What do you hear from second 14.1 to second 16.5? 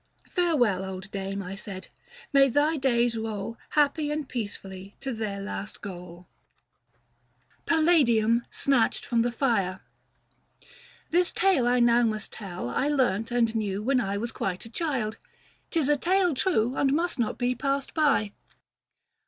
was quite a child; 'tis a tale